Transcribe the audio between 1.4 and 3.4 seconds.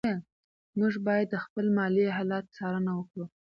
خپل مالي حالت څارنه وکړو.